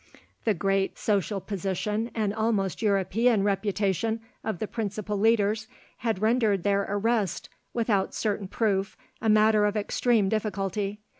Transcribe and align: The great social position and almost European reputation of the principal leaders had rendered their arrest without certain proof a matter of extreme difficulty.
The 0.45 0.55
great 0.55 0.97
social 0.97 1.39
position 1.39 2.09
and 2.15 2.33
almost 2.33 2.81
European 2.81 3.43
reputation 3.43 4.19
of 4.43 4.57
the 4.57 4.65
principal 4.65 5.15
leaders 5.15 5.67
had 5.97 6.23
rendered 6.23 6.63
their 6.63 6.87
arrest 6.89 7.49
without 7.71 8.15
certain 8.15 8.47
proof 8.47 8.97
a 9.21 9.29
matter 9.29 9.63
of 9.65 9.77
extreme 9.77 10.27
difficulty. 10.27 11.01